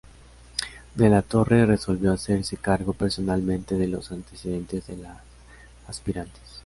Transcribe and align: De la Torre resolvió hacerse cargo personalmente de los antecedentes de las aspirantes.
De 0.95 1.09
la 1.09 1.21
Torre 1.21 1.63
resolvió 1.67 2.11
hacerse 2.11 2.57
cargo 2.57 2.91
personalmente 2.93 3.75
de 3.75 3.87
los 3.87 4.11
antecedentes 4.11 4.87
de 4.87 4.97
las 4.97 5.19
aspirantes. 5.87 6.41